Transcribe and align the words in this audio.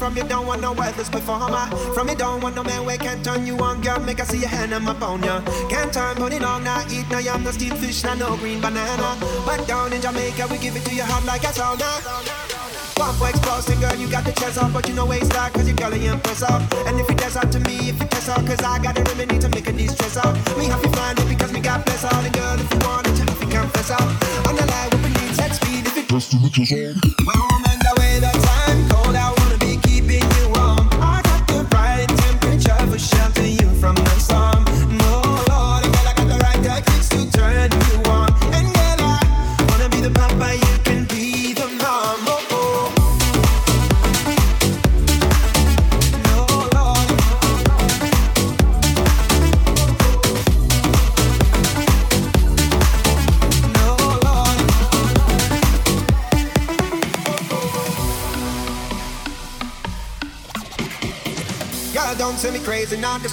From 0.00 0.16
you 0.16 0.24
don't 0.24 0.46
want 0.46 0.62
no 0.62 0.72
worthless 0.72 1.10
performer. 1.10 1.66
From 1.92 2.08
you 2.08 2.16
don't 2.16 2.40
want 2.40 2.56
no 2.56 2.64
man 2.64 2.86
where 2.86 2.96
can't 2.96 3.22
turn 3.22 3.46
you 3.46 3.58
on, 3.58 3.82
girl. 3.82 4.00
Make 4.00 4.18
I 4.18 4.24
see 4.24 4.38
your 4.38 4.48
hand 4.48 4.72
on 4.72 4.82
my 4.82 4.94
bone, 4.94 5.22
yeah. 5.22 5.44
Can't 5.68 5.92
turn, 5.92 6.16
put 6.16 6.32
it 6.32 6.42
on, 6.42 6.64
now 6.64 6.82
eat, 6.90 7.04
now 7.10 7.18
yum, 7.18 7.44
no 7.44 7.50
steel 7.50 7.76
fish, 7.76 8.02
now 8.02 8.14
no 8.14 8.34
green 8.38 8.62
banana. 8.62 9.14
But 9.44 9.68
down 9.68 9.92
in 9.92 10.00
Jamaica, 10.00 10.48
we 10.50 10.56
give 10.56 10.74
it 10.74 10.86
to 10.86 10.94
your 10.94 11.04
heart 11.04 11.26
like 11.26 11.42
a 11.44 11.52
sauna. 11.52 11.84
One 12.96 13.14
for 13.16 13.28
explosive, 13.28 13.78
girl, 13.78 13.94
you 13.96 14.10
got 14.10 14.24
the 14.24 14.32
chest 14.32 14.56
up, 14.56 14.72
but 14.72 14.88
you 14.88 14.94
know 14.94 15.04
waist 15.04 15.34
at, 15.34 15.52
cause 15.52 15.68
your 15.68 15.76
girl 15.76 15.92
ain't 15.92 16.04
impress 16.04 16.42
up. 16.44 16.62
And 16.88 16.98
if 16.98 17.06
you 17.06 17.16
test 17.16 17.36
out 17.36 17.52
to 17.52 17.60
me, 17.60 17.90
if 17.90 18.00
you 18.00 18.08
test 18.08 18.30
out, 18.30 18.40
cause 18.46 18.64
I 18.64 18.78
got 18.78 18.96
a 18.98 19.02
remedy 19.02 19.38
to 19.38 19.50
make 19.50 19.68
a 19.68 19.72
need 19.72 19.90
stress 19.90 20.16
out. 20.16 20.32
We 20.56 20.64
have 20.72 20.80
to 20.80 20.88
find 20.96 21.18
it 21.18 21.28
because 21.28 21.52
we 21.52 21.60
got 21.60 21.84
bless 21.84 22.04
all 22.04 22.24
and 22.24 22.32
girl, 22.32 22.56
if 22.58 22.72
you 22.72 22.80
want 22.88 23.06
it, 23.06 23.18
you 23.18 23.26
have 23.28 23.38
to 23.38 23.46
confess 23.52 23.90
out. 23.90 24.08
On 24.48 24.56
the 24.56 24.64
line, 24.64 24.88
we 24.92 25.12
believe, 25.12 25.36
sex 25.36 25.60
speed, 25.60 25.86
if 25.86 25.96
it 25.98 26.08
test 26.08 26.30
to 26.30 26.38
the 26.38 26.48
chest. 26.48 27.39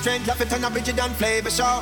Strength, 0.07 0.27
love 0.27 0.41
it 0.41 0.53
on 0.53 0.63
a 0.63 0.69
rigid 0.69 0.99
and 0.99 1.13
flavor 1.15 1.49
show. 1.49 1.81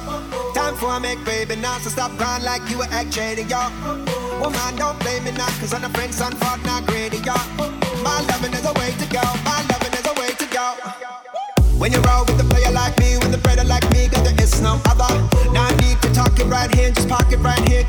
Time 0.54 0.76
for 0.76 0.90
a 0.94 1.00
make 1.00 1.24
baby 1.26 1.56
now, 1.56 1.78
so 1.80 1.90
stop 1.90 2.12
crying 2.18 2.44
like 2.44 2.62
you 2.70 2.78
were 2.78 2.88
egg 2.92 3.12
trading, 3.12 3.50
yo. 3.50 3.70
Woman, 4.42 4.76
don't 4.78 4.98
blame 5.00 5.24
me 5.24 5.32
now, 5.32 5.48
cause 5.60 5.74
I'm 5.74 5.84
a 5.84 5.90
friend, 5.90 6.14
son, 6.14 6.34
fuck, 6.36 6.64
not 6.66 6.86
greedy, 6.88 7.18
yo. 7.18 7.36
My 8.04 8.22
loving 8.30 8.54
is 8.54 8.66
a 8.66 8.74
way 8.74 8.92
to 8.98 9.06
go, 9.14 9.24
my 9.46 9.62
loving 9.70 9.94
is 9.94 10.06
a 10.06 10.14
way 10.20 10.32
to 10.34 10.48
go. 10.54 10.74
When 11.78 11.92
you 11.92 12.00
roll 12.02 12.26
with 12.26 12.40
a 12.40 12.48
player 12.50 12.72
like 12.72 12.98
me, 13.00 13.18
with 13.18 13.34
a 13.34 13.38
brother 13.38 13.64
like 13.64 13.90
me, 13.92 14.08
cause 14.08 14.24
there 14.24 14.42
is 14.42 14.62
no 14.62 14.80
other. 14.86 15.12
Now 15.52 15.66
I 15.66 15.76
need 15.82 16.02
to 16.02 16.14
talk 16.14 16.40
it 16.40 16.46
right 16.46 16.74
here, 16.74 16.92
just 16.92 17.10
park 17.10 17.32
it 17.32 17.40
right 17.40 17.62
here, 17.70 17.84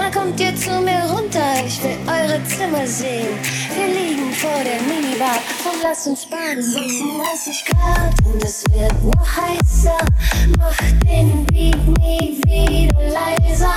Mal 0.00 0.10
kommt 0.12 0.40
ihr 0.40 0.56
zu 0.56 0.80
mir 0.80 1.04
runter, 1.12 1.62
ich 1.66 1.82
will 1.82 1.98
eure 2.06 2.42
Zimmer 2.44 2.86
sehen. 2.86 3.36
Wir 3.74 3.86
liegen 3.86 4.32
vor 4.32 4.64
der 4.64 4.80
Minibar 4.80 5.36
und 5.62 5.82
lass 5.82 6.06
uns 6.06 6.24
baden. 6.24 6.62
36 6.62 7.64
Grad 7.66 8.14
und 8.24 8.42
es 8.42 8.64
wird 8.72 9.04
noch 9.04 9.28
heißer. 9.36 9.98
Mach 10.56 10.78
den 11.04 11.44
Beat 11.48 11.98
nie 11.98 12.40
wieder 12.46 13.10
leiser. 13.10 13.76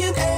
trying 0.00 0.37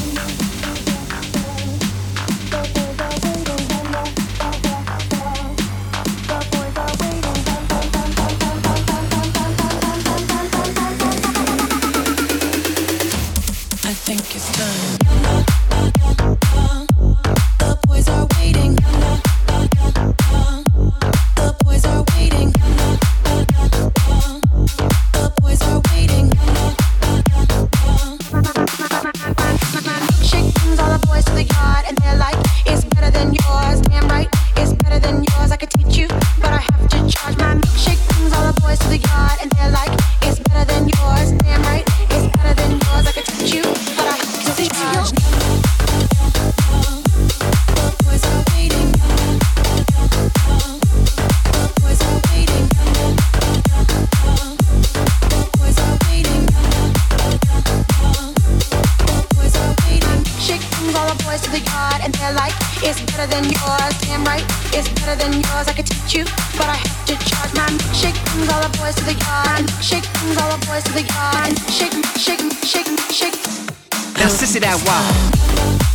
Now, 74.21 74.27
sissy 74.27 74.59
that 74.61 74.77
wow. 74.85 75.90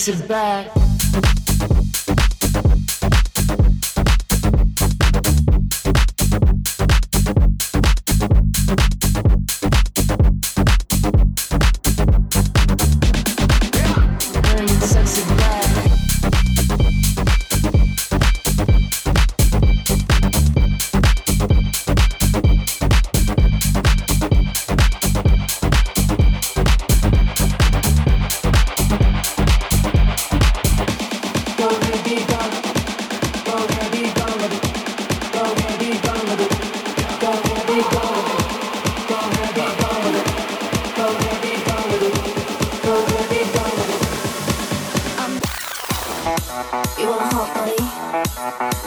Sexy 0.00 0.26
back. 0.26 0.79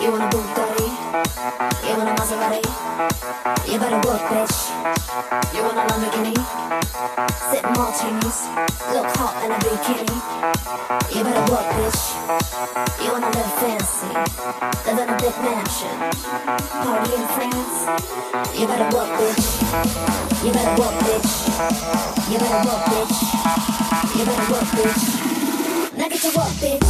You 0.01 0.07
wanna 0.11 0.25
a 0.25 0.27
Bugatti? 0.29 0.87
You 1.87 1.93
want 1.97 2.09
a 2.09 2.11
Maserati? 2.19 2.61
You 3.71 3.77
better 3.79 4.01
work, 4.07 4.21
bitch. 4.27 4.57
You 5.55 5.61
want 5.63 5.77
a 5.77 5.79
Sit 6.33 6.43
Sip 7.49 7.65
martinis, 7.75 8.39
look 8.91 9.07
hot 9.15 9.33
in 9.45 9.49
a 9.51 9.53
bikini. 9.63 10.17
You 11.15 11.21
better 11.23 11.45
work, 11.51 11.67
bitch. 11.79 12.01
You 13.03 13.09
wanna 13.13 13.29
live 13.31 13.53
fancy, 13.63 14.11
live 14.85 14.99
in 14.99 15.07
a 15.07 15.09
big 15.21 15.35
mansion, 15.39 15.95
party 16.83 17.11
in 17.15 17.25
France. 17.35 17.77
You 18.59 18.65
better 18.67 18.89
work, 18.95 19.09
bitch. 19.15 19.45
You 20.43 20.51
better 20.51 20.75
work, 20.81 20.95
bitch. 21.07 21.31
You 22.29 22.37
better 22.39 22.61
work, 22.67 22.83
bitch. 22.91 23.17
You 24.17 24.23
better 24.25 24.47
work, 24.51 24.67
bitch. 24.75 25.03
Now 25.97 26.07
get 26.09 26.19
to 26.19 26.29
work, 26.35 26.53
bitch. 26.59 26.89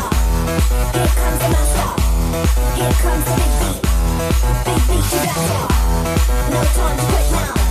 Here 0.93 1.11
comes 1.19 1.39
the 1.39 1.49
master. 1.49 1.87
Here 2.77 2.95
comes 3.01 3.25
the 3.25 3.33
big 3.37 3.51
beat, 3.59 3.81
big 4.65 4.81
beat 4.87 5.05
to 5.11 5.17
that 5.21 5.35
No 6.51 6.61
time 6.75 6.97
to 6.97 7.03
quit 7.05 7.31
now. 7.31 7.70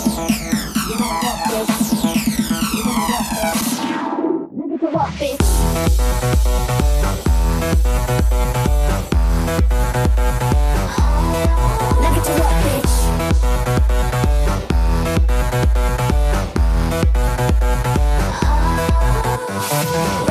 Look 19.91 20.30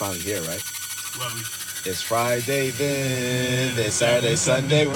finally 0.00 0.18
here, 0.20 0.40
right? 0.42 0.64
Well, 1.18 1.30
we- 1.34 1.90
it's 1.90 2.00
Friday 2.00 2.70
then, 2.70 3.76
then 3.76 3.90
Saturday, 3.90 4.36
Sunday. 4.36 4.86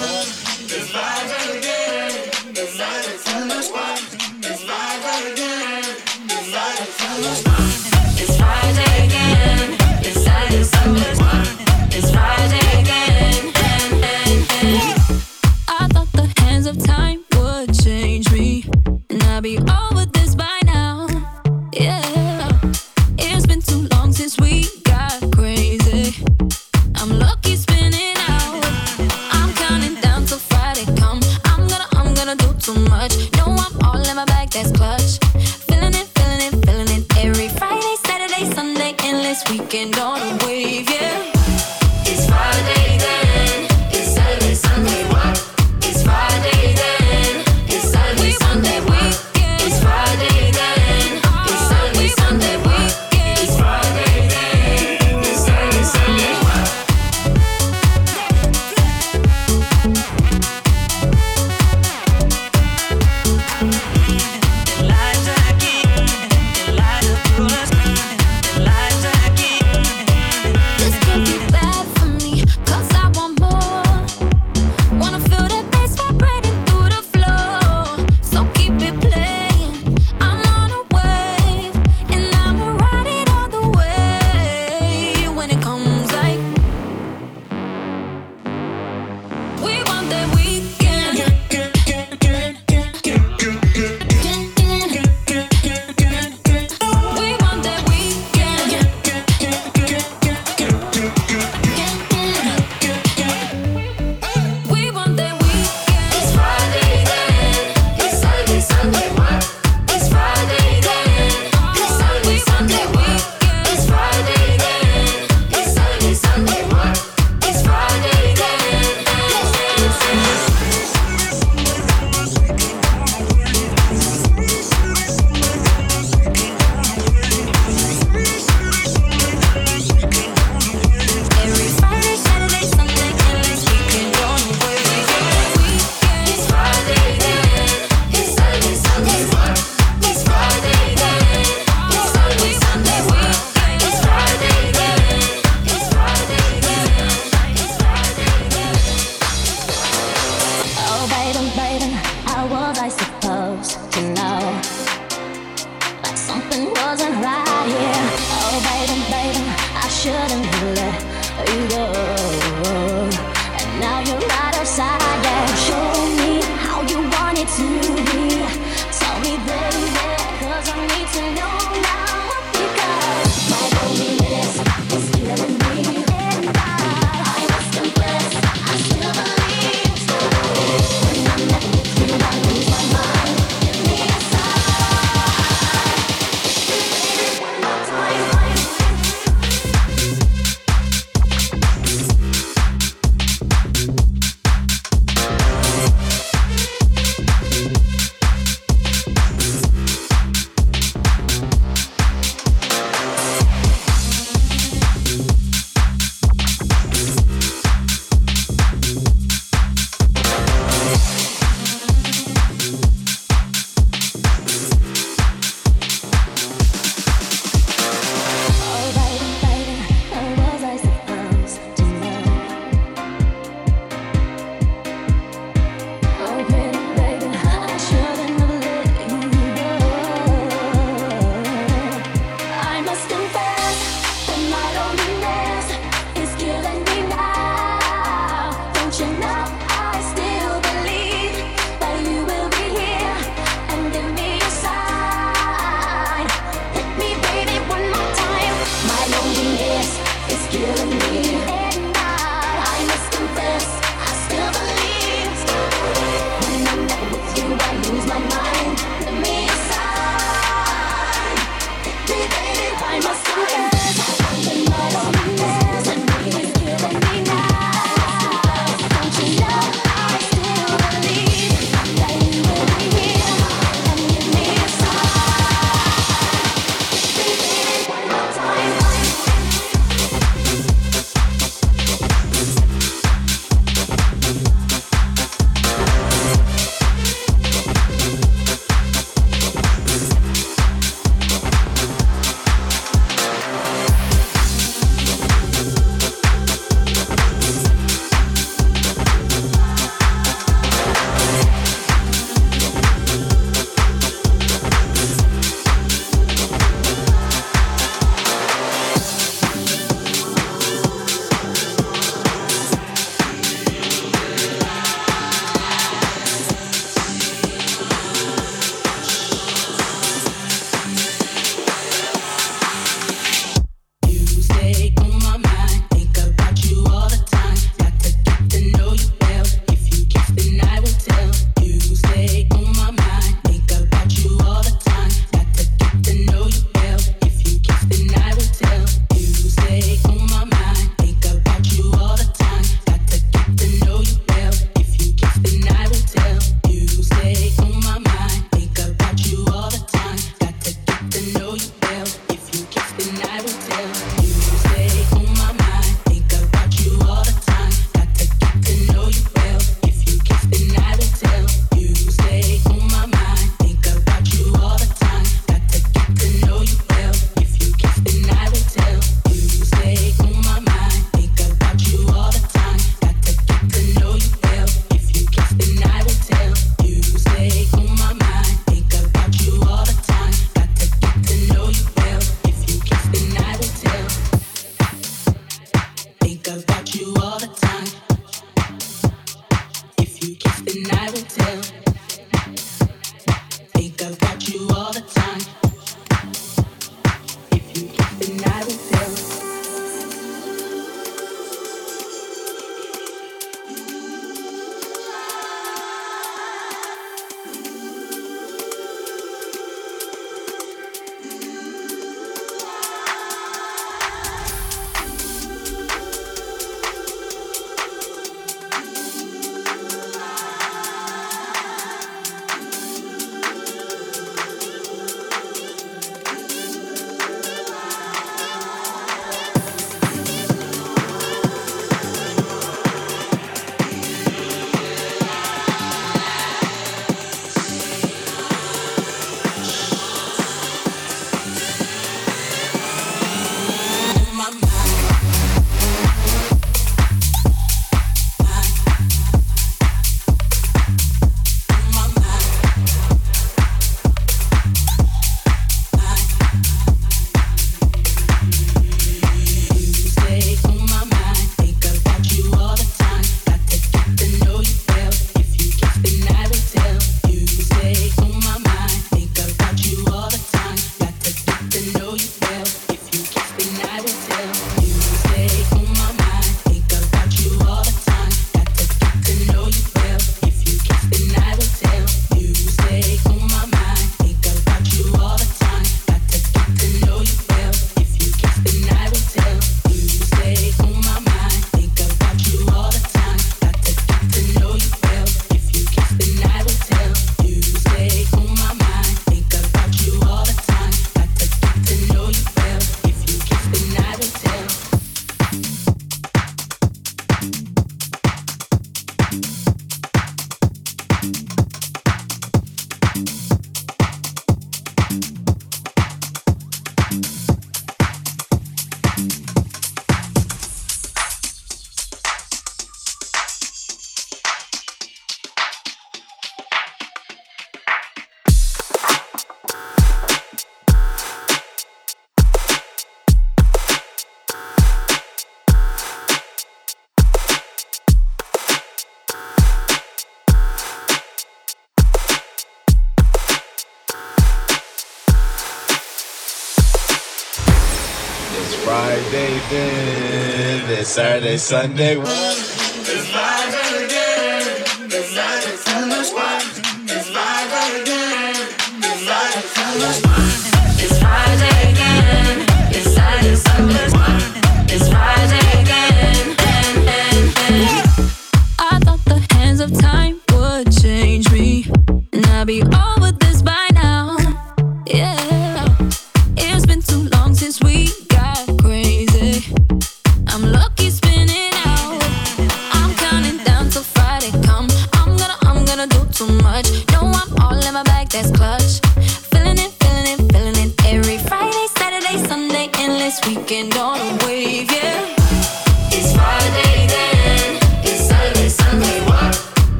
Saturday, 551.15 551.55
Sunday. 551.55 552.44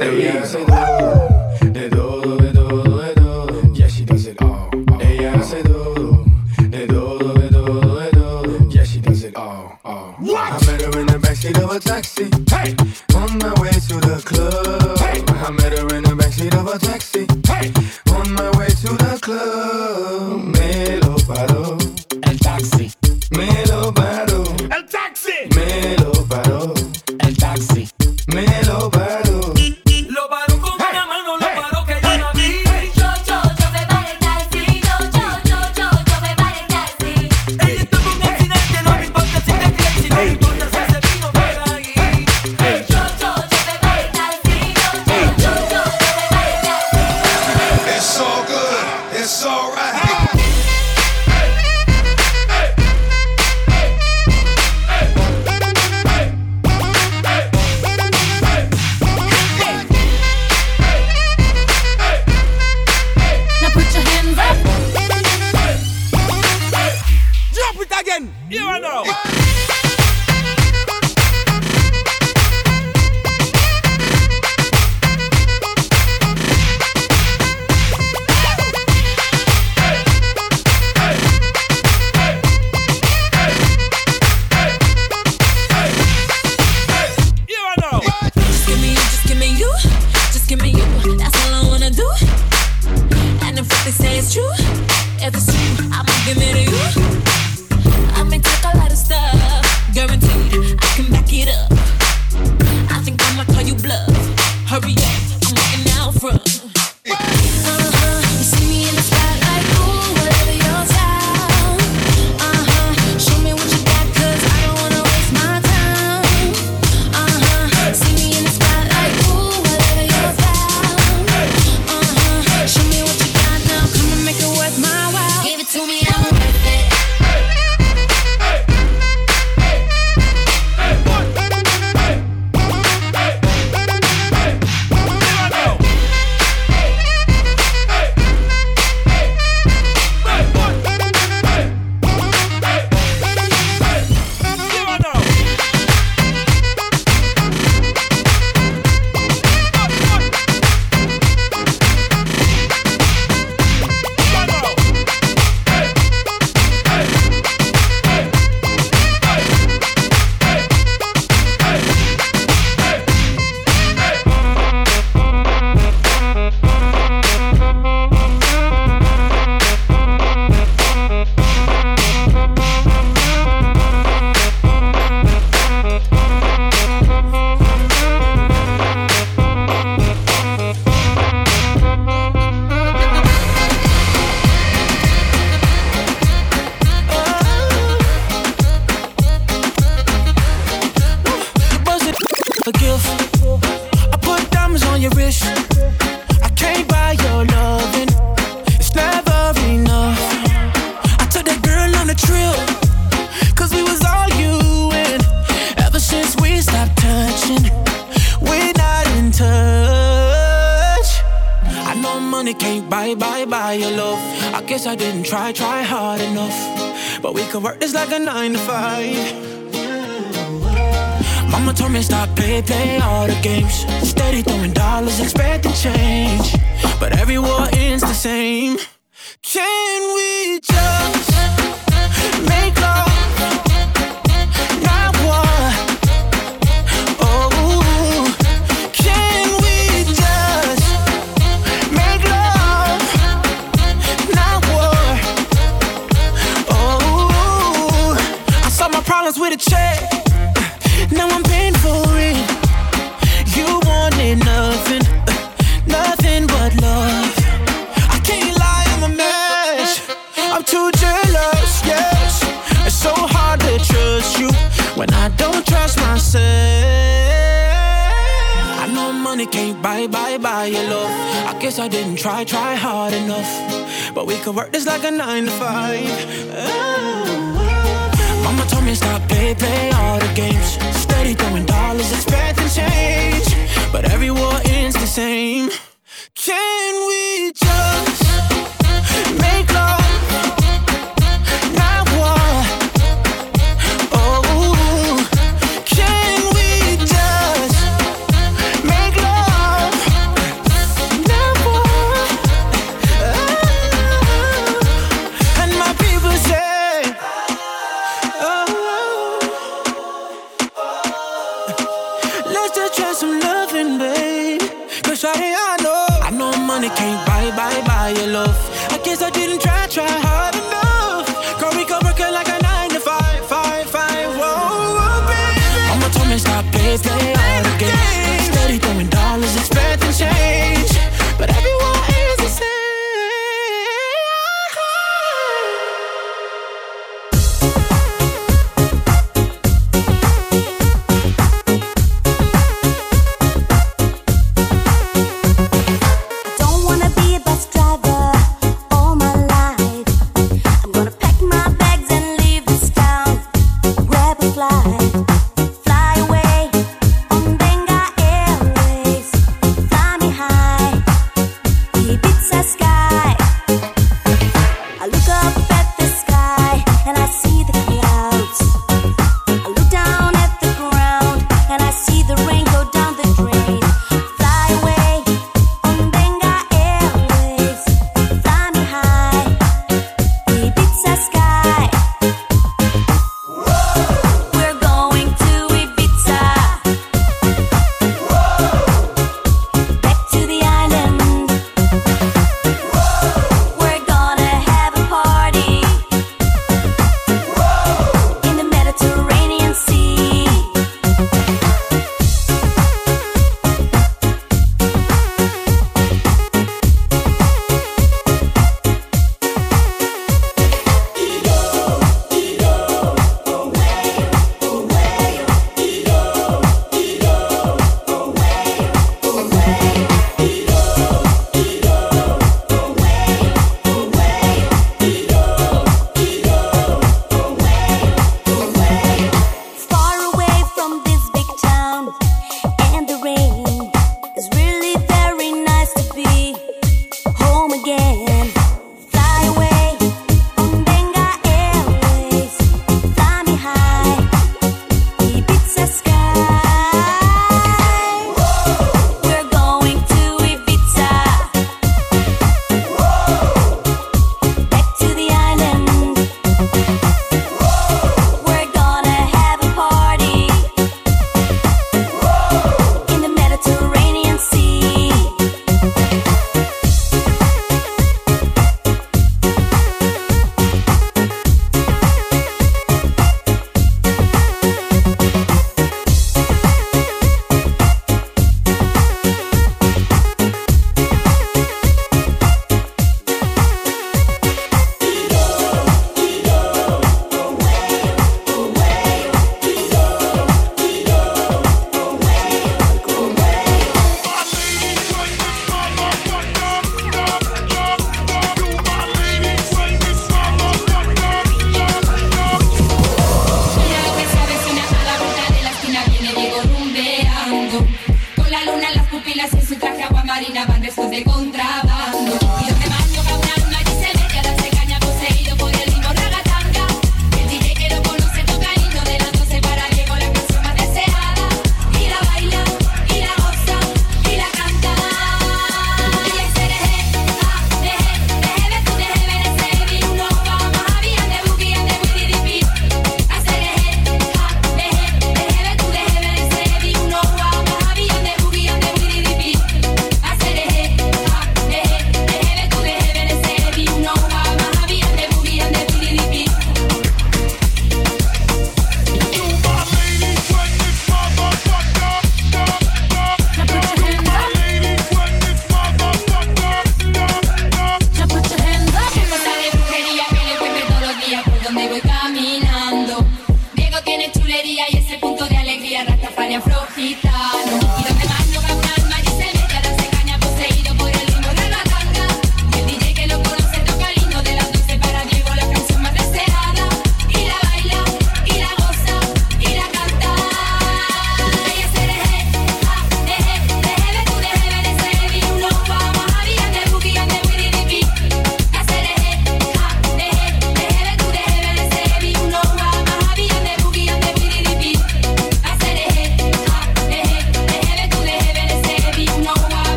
Hace 0.00 0.31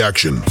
action. 0.00 0.49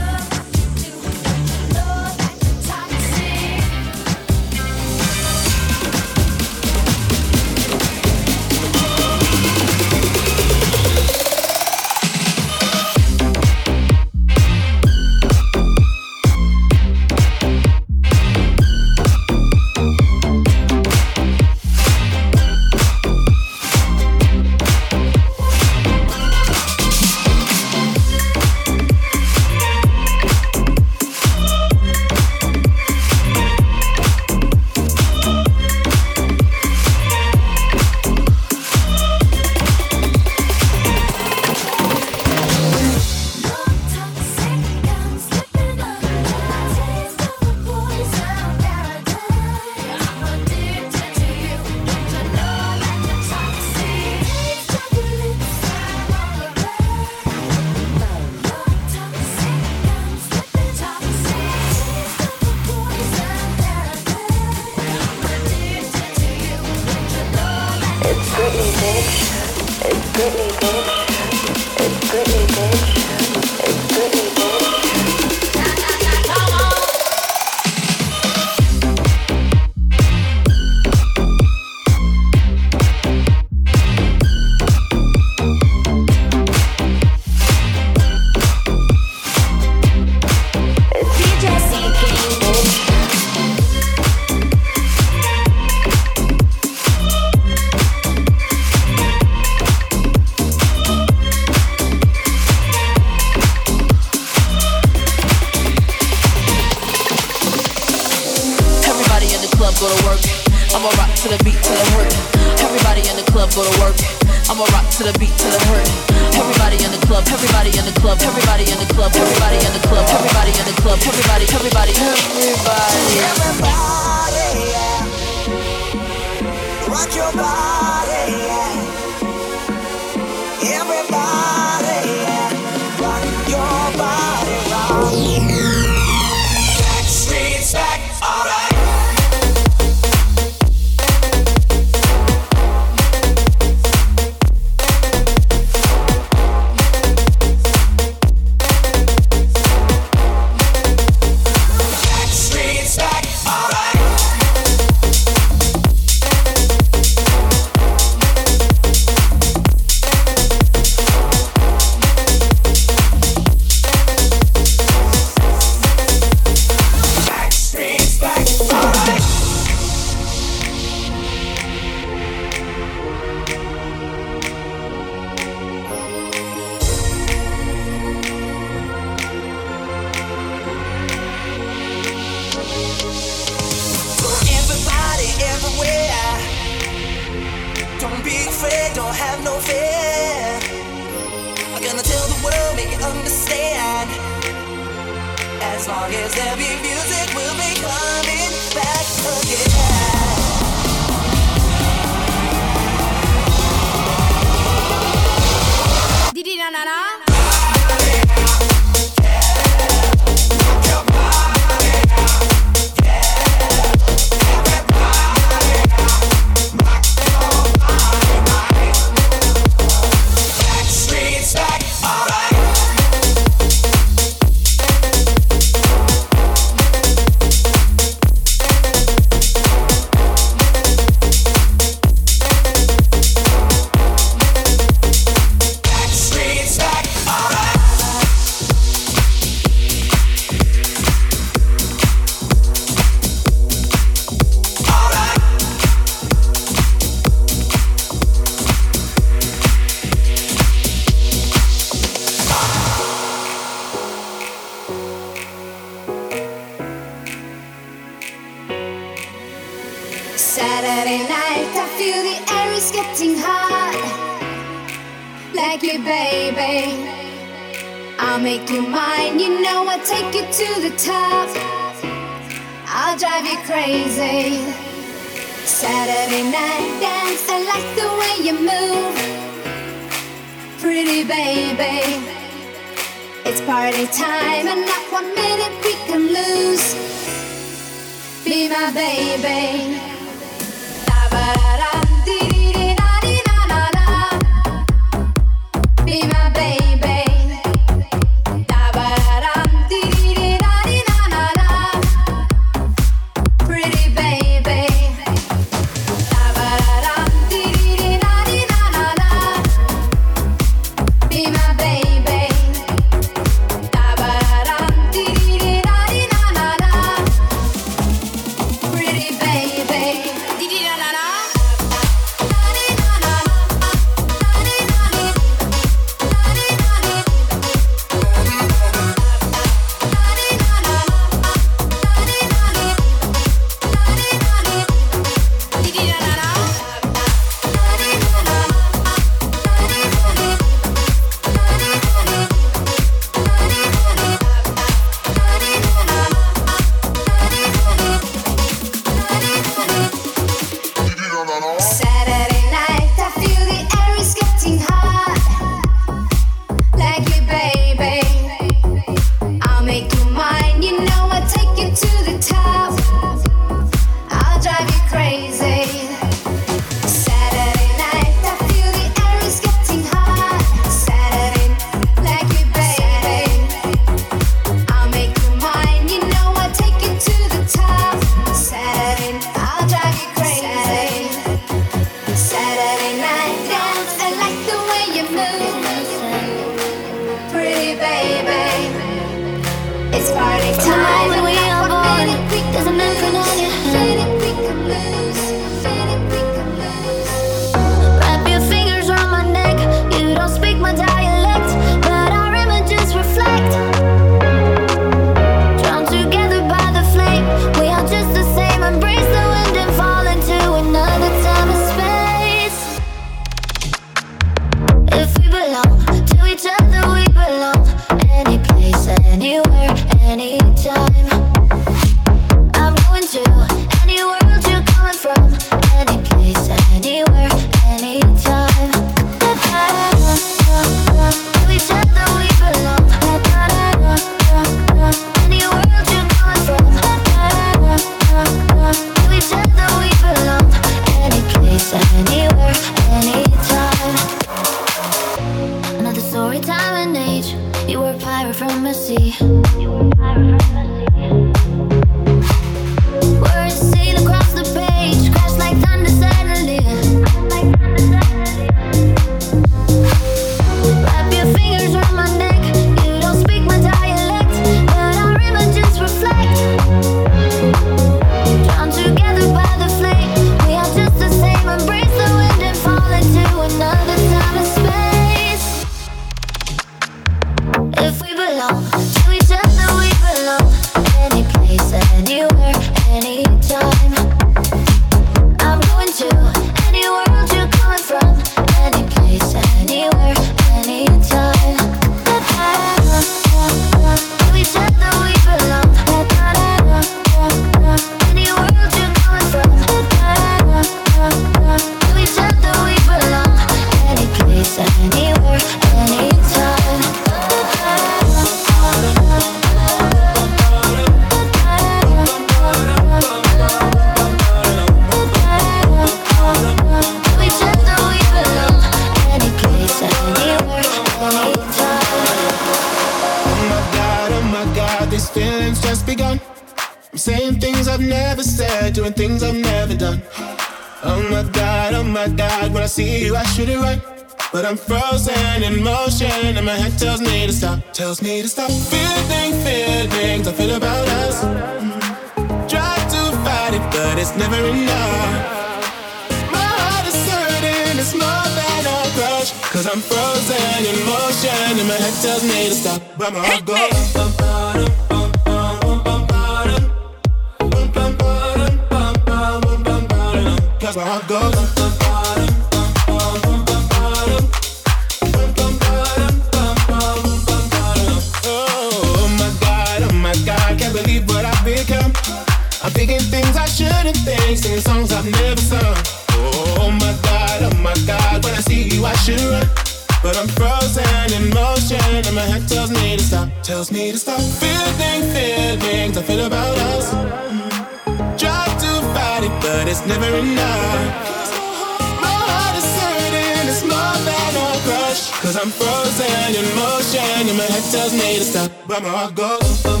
Cause 595.52 595.64
I'm 595.64 595.70
frozen 595.70 596.54
in 596.54 596.64
motion, 596.76 597.46
and 597.46 597.58
my 597.58 597.64
head 597.64 597.82
tells 597.92 598.14
me 598.14 598.38
to 598.38 598.44
stop. 598.44 598.70
But 598.88 599.02
my 599.02 599.10
heart 599.10 599.34
goes. 599.34 599.82
bum, 599.82 600.00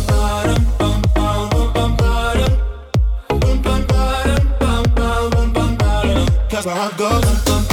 bum, 7.44 7.71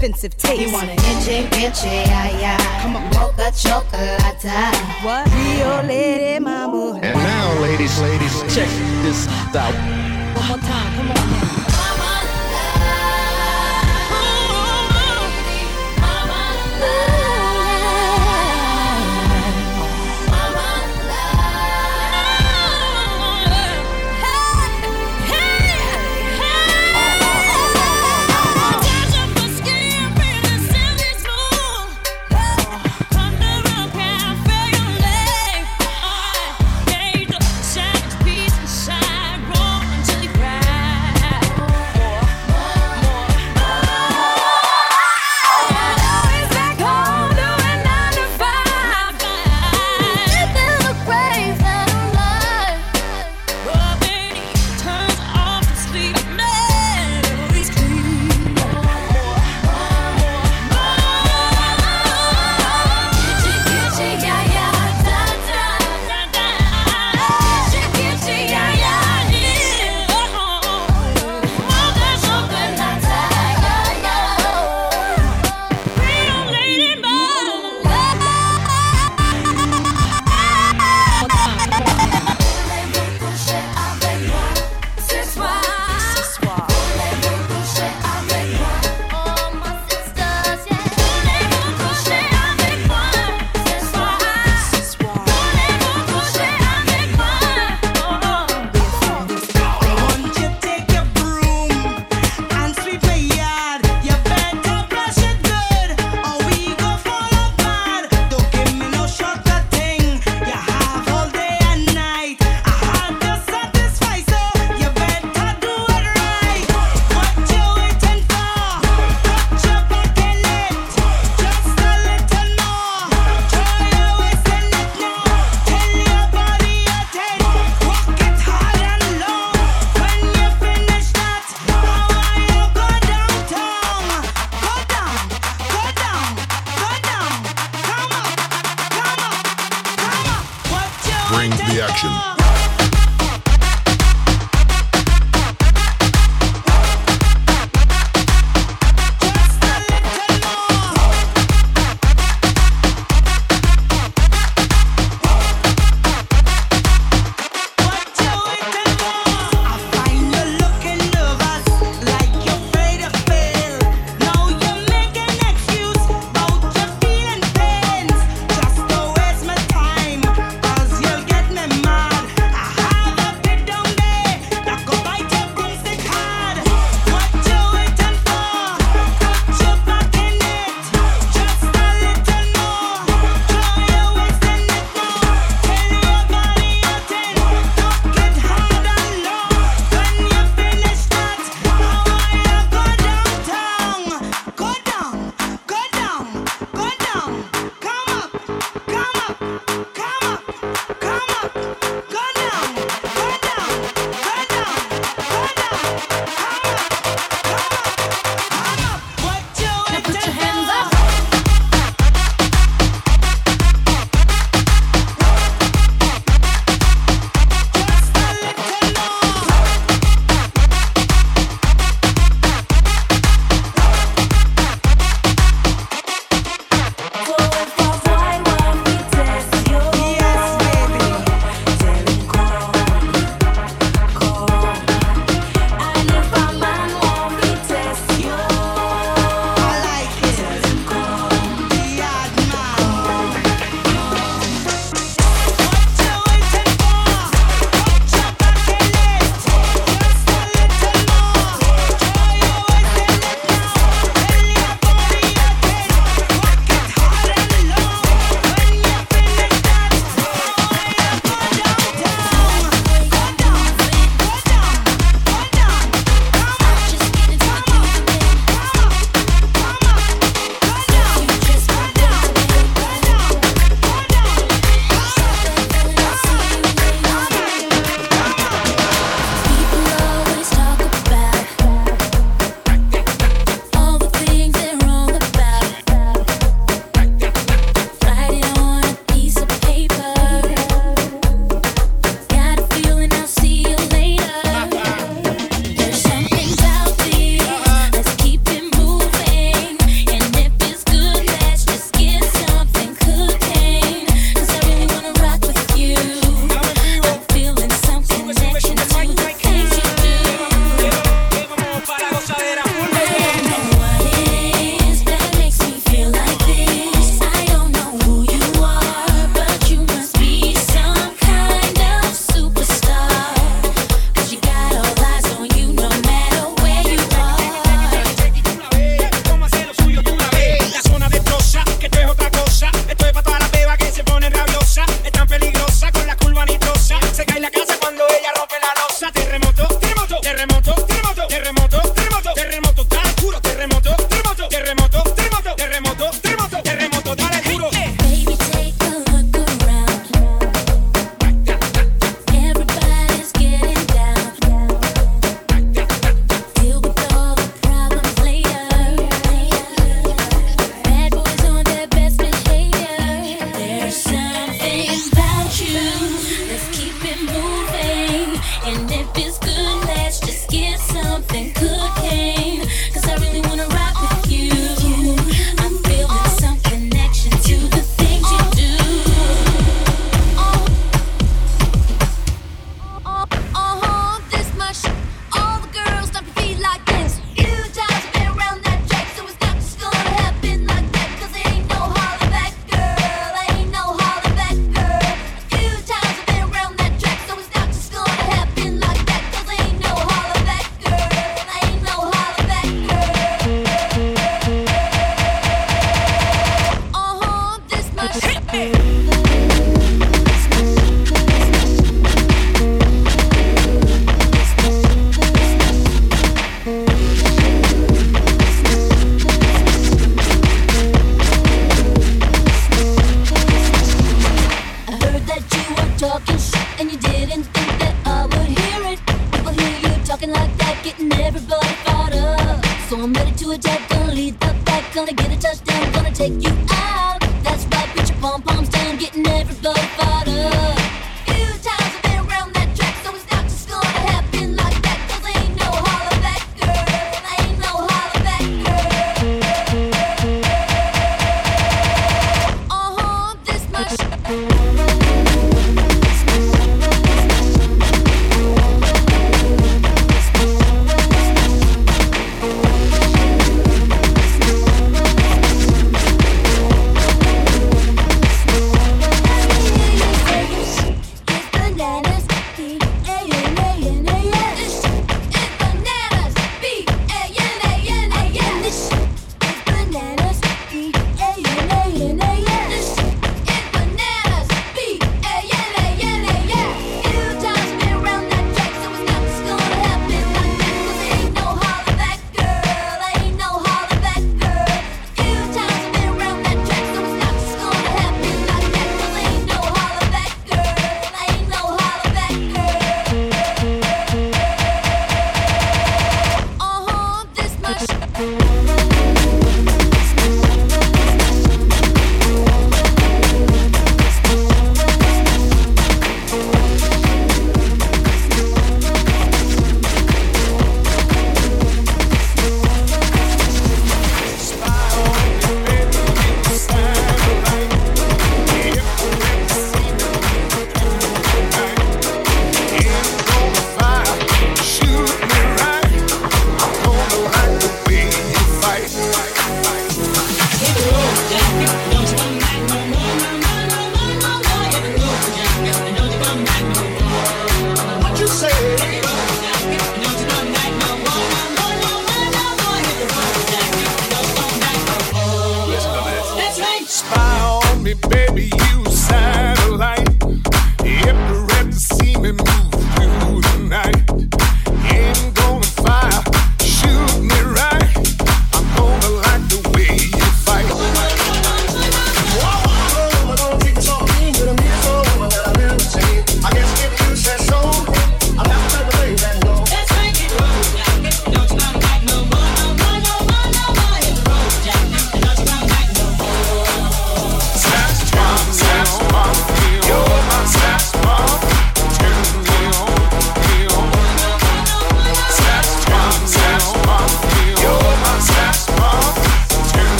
expensive 0.00 0.34
taste. 0.38 0.62
You 0.62 0.72
want 0.72 0.88
an 0.88 0.98
inche, 1.12 1.44
inche, 1.62 1.84
yeah, 1.84 2.40
yeah. 2.40 2.82
Come 2.82 2.96
on, 2.96 3.04
mocha 3.10 3.52
chocolate. 3.54 4.22
What? 5.04 5.26
Rio 5.28 5.82
lady, 5.82 6.38
mama. 6.42 7.00
And 7.02 7.18
now, 7.18 7.60
ladies, 7.60 8.00
ladies, 8.00 8.54
check 8.54 8.68
this 9.02 9.28
out. 9.54 9.89